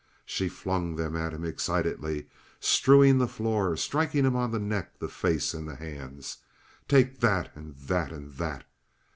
[0.25, 2.25] She flung them at him excitedly,
[2.59, 6.37] strewing the floor, striking him on the neck, the face, the hands.
[6.87, 7.55] "Take that!
[7.55, 8.11] and that!
[8.11, 8.63] and that!